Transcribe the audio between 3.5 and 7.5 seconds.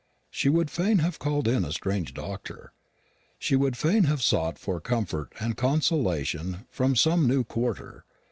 would fain have sought for comfort and consolation from some new